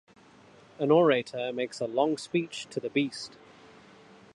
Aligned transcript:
An 0.79 0.89
orator 0.89 1.53
makes 1.53 1.79
a 1.79 1.85
long 1.85 2.17
speech 2.17 2.65
to 2.71 2.79
the 2.79 2.89
beast. 2.89 3.37